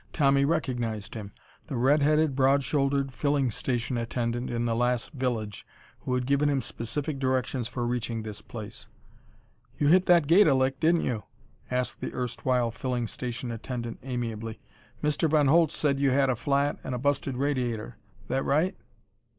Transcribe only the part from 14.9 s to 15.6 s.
"Mr. Von